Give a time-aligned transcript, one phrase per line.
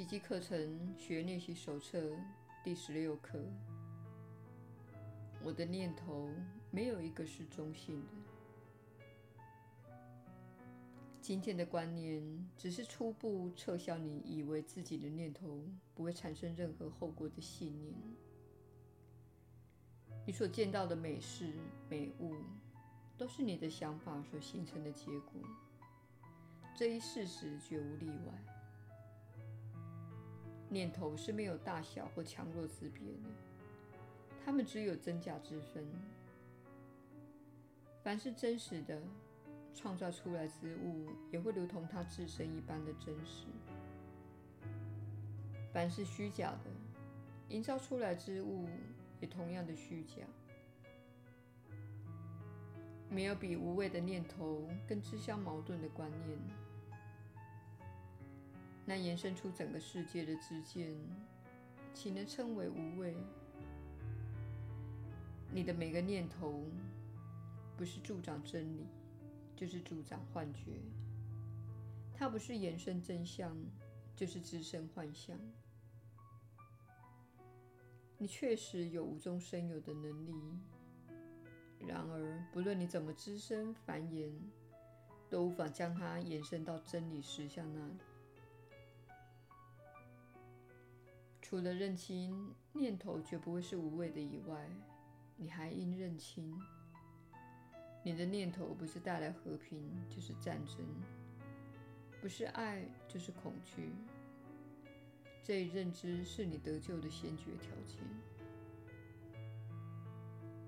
[0.00, 2.16] 奇迹课程学练习手册
[2.64, 3.38] 第十六课。
[5.44, 6.30] 我的念头
[6.70, 9.92] 没有一个是中性的。
[11.20, 12.24] 今天的观念
[12.56, 15.62] 只是初步撤销你以为自己的念头
[15.94, 17.94] 不会产生任何后果的信念。
[20.26, 21.52] 你所见到的美事、
[21.90, 22.36] 美物，
[23.18, 25.42] 都是你的想法所形成的结果。
[26.74, 28.59] 这一事实绝无例外。
[30.70, 33.28] 念头是没有大小或强弱之别的，
[34.44, 35.84] 它们只有真假之分。
[38.02, 39.02] 凡是真实的，
[39.74, 43.48] 创造出来之物也会如同它自身一般的真实；
[45.72, 46.70] 凡是虚假的，
[47.48, 48.66] 营造出来之物
[49.20, 50.22] 也同样的虚假。
[53.10, 56.38] 没有比无谓的念头更自相矛盾的观念。
[58.90, 60.92] 那延伸出整个世界的知见，
[61.94, 63.14] 岂能称为无畏？
[65.48, 66.64] 你的每个念头，
[67.76, 68.88] 不是助长真理，
[69.54, 70.72] 就是助长幻觉；
[72.12, 73.56] 它不是延伸真相，
[74.16, 75.38] 就是滋生幻象。
[78.18, 80.34] 你确实有无中生有的能力，
[81.86, 84.32] 然而，不论你怎么滋生繁衍，
[85.28, 87.94] 都无法将它延伸到真理实相那里。
[91.50, 94.70] 除了认清念头绝不会是无谓的以外，
[95.36, 96.56] 你还应认清，
[98.04, 100.76] 你的念头不是带来和平，就是战争；
[102.20, 103.90] 不是爱，就是恐惧。
[105.42, 107.98] 这一认知是你得救的先决条件。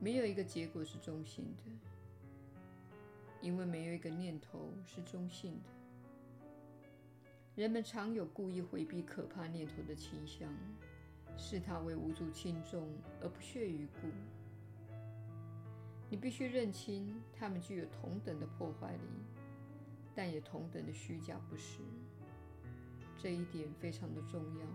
[0.00, 1.70] 没有一个结果是中性的，
[3.42, 5.68] 因为没有一个念头是中性的。
[7.60, 10.48] 人们常有故意回避可怕念头的倾向，
[11.36, 12.88] 视它为无足轻重
[13.20, 14.08] 而不屑一顾。
[16.08, 19.02] 你必须认清，它们具有同等的破坏力，
[20.14, 21.80] 但也同等的虚假不实。
[23.18, 24.66] 这一点非常的重要。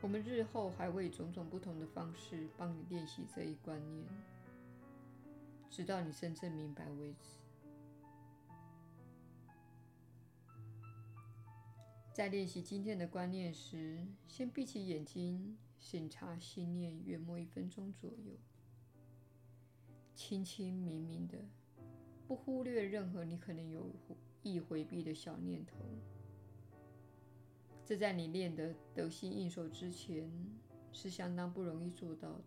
[0.00, 4.06] 我们日后还会以种种不同的方式帮你练习这一观念，
[5.68, 7.43] 直到你真正明白为止。
[12.14, 18.38] 在练习今天的观念时，先闭起眼睛，审查心念约莫一分钟左右，
[20.14, 21.36] 清清明明的，
[22.28, 23.90] 不忽略任何你可能有
[24.44, 25.74] 意回避的小念头。
[27.84, 30.30] 这在你练得得心应手之前，
[30.92, 32.44] 是相当不容易做到的。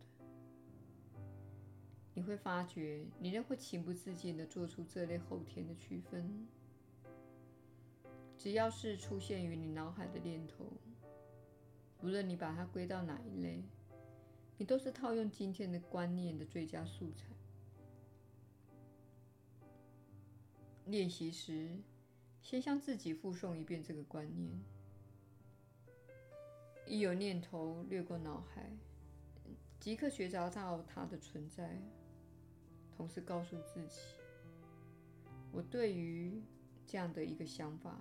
[2.13, 6.47] 你会发觉，你仍会情不自禁地做出这类后天的区分。
[8.37, 10.65] 只要是出现于你脑海的念头，
[12.01, 13.63] 无论你把它归到哪一类，
[14.57, 17.25] 你都是套用今天的观念的最佳素材。
[20.85, 21.79] 练习时，
[22.41, 24.51] 先向自己复诵一遍这个观念：
[26.85, 28.71] 一有念头掠过脑海，
[29.79, 31.81] 即刻觉察到它的存在，
[32.95, 33.99] 同时告诉自己：
[35.51, 36.39] 我对于
[36.85, 37.99] 这样的一个想法。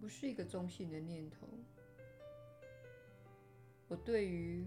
[0.00, 1.46] 不是一个中性的念头。
[3.86, 4.64] 我对于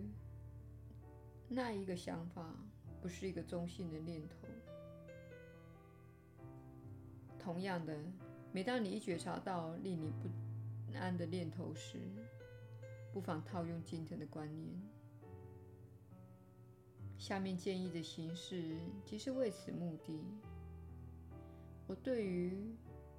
[1.47, 2.53] 那一个想法，
[3.01, 4.35] 不是一个中性的念头。
[7.39, 7.97] 同样的，
[8.51, 10.29] 每当你一觉察到令你不
[10.97, 11.97] 安的念头时，
[13.11, 14.69] 不妨套用今天的观念。
[17.17, 20.19] 下面建议的形式即是为此目的。
[21.88, 22.75] 我对于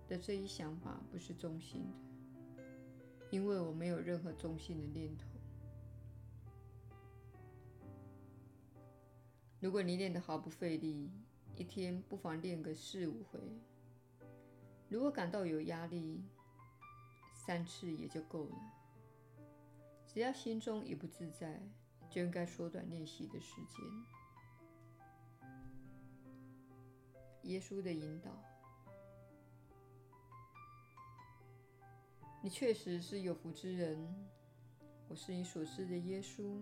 [0.06, 2.03] 的这一想法不是中性的。
[3.34, 5.26] 因为我没有任何中性的念头。
[9.58, 11.10] 如果你练得毫不费力，
[11.56, 13.40] 一天不妨练个四五回。
[14.88, 16.22] 如果感到有压力，
[17.34, 18.56] 三次也就够了。
[20.06, 21.60] 只要心中一不自在，
[22.08, 25.50] 就应该缩短练习的时间。
[27.42, 28.53] 耶稣的引导。
[32.44, 33.98] 你确实是有福之人，
[35.08, 36.60] 我是你所知的耶稣。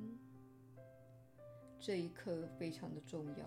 [1.81, 3.45] 这一刻非常的重要。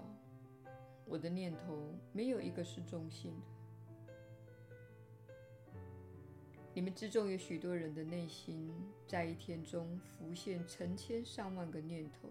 [1.05, 4.13] 我的念头没有一个是中性的。
[6.73, 8.69] 你们之中有许多人的内心，
[9.07, 12.27] 在一天中浮现成千上万个念头，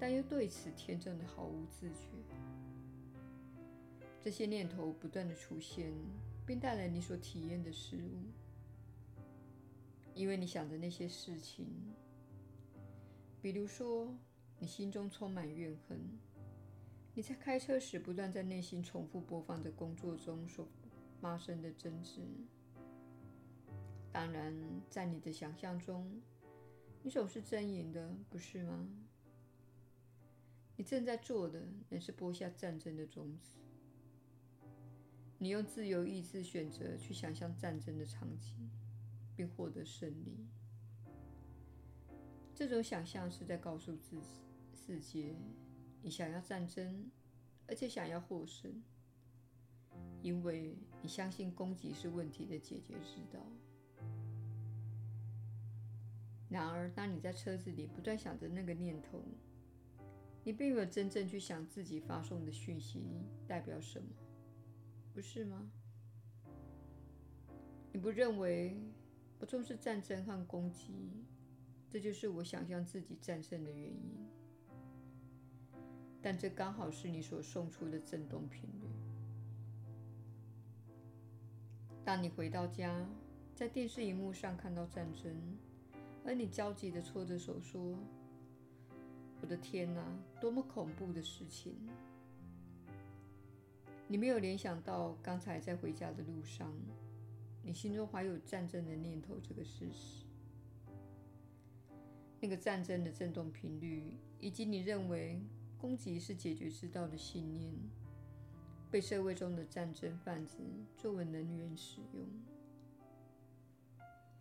[0.00, 2.08] 但又对此天真的毫无自觉。
[4.20, 5.92] 这些念头不断的出现，
[6.44, 8.24] 并带来你所体验的事物。
[10.14, 11.66] 因为你想的那些事情，
[13.42, 14.16] 比如说
[14.58, 15.98] 你心中充满怨恨，
[17.14, 20.68] 你在开车时不断在内心重复播放着工作中所
[21.20, 22.22] 发生的争执。
[24.12, 24.54] 当然，
[24.88, 26.22] 在你的想象中，
[27.02, 28.88] 你总是争赢的，不是吗？
[30.76, 33.58] 你正在做的，乃是播下战争的种子。
[35.38, 38.70] 你用自由意志选择去想象战争的场景，
[39.36, 40.46] 并获得胜利。
[42.54, 44.20] 这种想象是在告诉自
[44.72, 45.34] 世界，
[46.02, 47.10] 你想要战争，
[47.66, 48.82] 而且想要获胜，
[50.22, 53.40] 因为你相信攻击是问题的解决之道。
[56.48, 59.24] 然而，当你在车子里不断想着那个念头，
[60.44, 63.02] 你并没有真正去想自己发送的讯息
[63.48, 64.06] 代表什么，
[65.12, 65.68] 不是吗？
[67.92, 68.76] 你不认为
[69.44, 70.94] 我重视战争和攻击，
[71.90, 74.26] 这就是我想象自己战胜的原因。
[76.22, 78.88] 但这刚好是你所送出的振动频率。
[82.06, 83.06] 当你回到家，
[83.54, 85.36] 在电视荧幕上看到战争。
[86.24, 87.98] 而你焦急地搓着手说
[89.42, 90.02] ：“我的天哪，
[90.40, 91.76] 多么恐怖的事情！”
[94.08, 96.72] 你没有联想到刚才在回家的路上，
[97.64, 100.26] 你心中怀有战争的念头这个事实。
[102.40, 105.40] 那个战争的振动频率，以及你认为
[105.78, 107.74] 攻击是解决之道的信念，
[108.90, 110.58] 被社会中的战争贩子
[110.94, 112.28] 作为能源使用。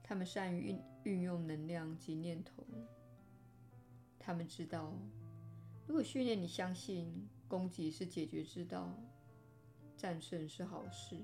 [0.03, 2.61] 他们善于运运用能量及念头。
[4.19, 4.93] 他们知道，
[5.87, 8.93] 如果训练你相信攻击是解决之道，
[9.95, 11.17] 战胜是好事，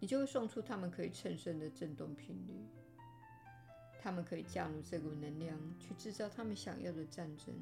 [0.00, 2.54] 你就会送出他们可以乘胜的振动频率。
[4.00, 7.54] 他们可以加入这股能量，去制造他们想要的战争。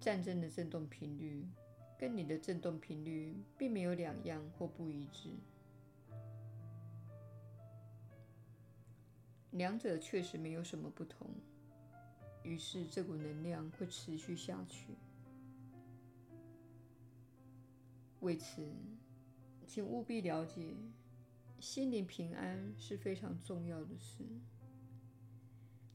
[0.00, 1.46] 战争的振动频率
[1.98, 5.28] 跟你的振动频率并没有两样或不一致。
[9.50, 11.28] 两者确实没有什么不同，
[12.42, 14.94] 于是这股能量会持续下去。
[18.20, 18.66] 为此，
[19.72, 20.74] 请务必了解，
[21.60, 24.24] 心灵平安是非常重要的事。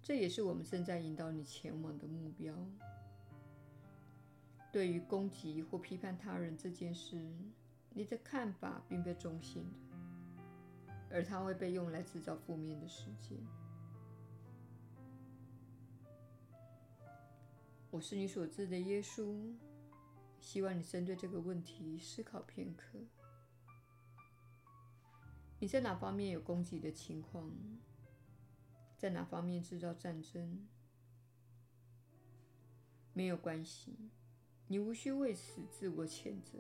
[0.02, 2.56] 这也是我们正在引导你前往的目标。
[4.72, 7.22] 对于攻击或批判他人这件事，
[7.90, 9.98] 你的看法并非中性的。
[11.10, 13.38] 而它会被用来制造负面的事件。
[17.92, 19.54] 我是你所知的耶稣，
[20.40, 23.00] 希望你针对这个问题思考片刻。
[25.66, 27.52] 你在哪方面有攻击的情况？
[28.96, 30.64] 在哪方面制造战争？
[33.14, 33.98] 没有关系，
[34.68, 36.60] 你无需为此自我谴责。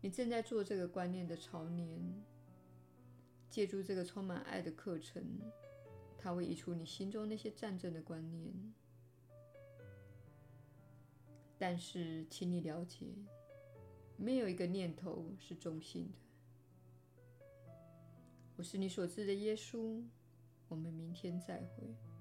[0.00, 2.24] 你正在做这个观念的潮年。
[3.50, 5.22] 借助这个充满爱的课程，
[6.16, 8.50] 它会移除你心中那些战争的观念。
[11.58, 13.14] 但是，请你了解，
[14.16, 16.23] 没有一个念头是中性的。
[18.56, 20.02] 我是你所知的耶稣。
[20.68, 22.13] 我们明天再会。